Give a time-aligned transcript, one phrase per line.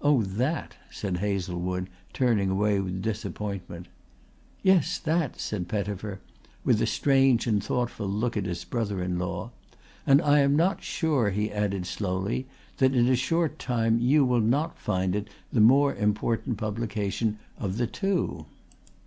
[0.00, 3.88] "Oh, that?" said Hazlewood, turning away with disappointment.
[4.62, 6.20] "Yes, that," said Pettifer
[6.64, 9.50] with a strange and thoughtful look at his brother in law.
[10.06, 12.46] "And I am not sure," he added slowly,
[12.78, 17.76] "that in a short time you will not find it the more important publication of
[17.76, 18.46] the two."